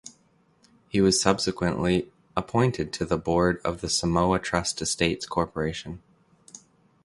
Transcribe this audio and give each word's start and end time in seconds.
He 0.89 0.99
was 0.99 1.21
subsequently 1.21 2.11
appointed 2.35 2.91
to 2.93 3.05
the 3.05 3.19
board 3.19 3.61
of 3.63 3.81
the 3.81 3.87
Samoa 3.87 4.39
Trust 4.39 4.81
Estates 4.81 5.27
Corporation. 5.27 6.01